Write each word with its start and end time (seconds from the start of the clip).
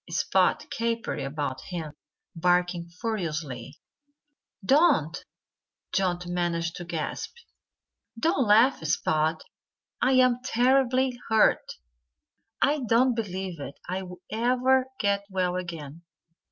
Spot 0.09 0.65
capered 0.71 1.19
about 1.19 1.61
him, 1.69 1.93
barking 2.35 2.89
furiously. 2.89 3.79
"Don't!" 4.65 5.23
Johnnie 5.93 6.31
managed 6.31 6.75
to 6.77 6.85
gasp. 6.85 7.35
"Don't 8.19 8.47
laugh, 8.47 8.83
Spot! 8.83 9.43
I'm 10.01 10.41
terribly 10.43 11.19
hurt. 11.29 11.73
I 12.63 12.79
don't 12.79 13.13
believe 13.13 13.59
I'll 13.87 14.17
ever 14.31 14.87
get 14.99 15.23
well 15.29 15.55
again." 15.55 16.01